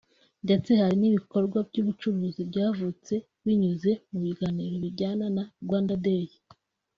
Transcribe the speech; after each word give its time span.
ndetse 0.45 0.69
hari 0.79 0.95
n’ 0.99 1.03
ibikorwa 1.09 1.57
by’ubucuruzi 1.67 2.41
byavutse 2.49 3.13
binyuze 3.45 3.91
mu 4.09 4.19
biganiro 4.25 4.75
bijyana 4.83 5.25
na 5.35 5.43
Rwanda 5.63 5.95
Day 6.05 6.27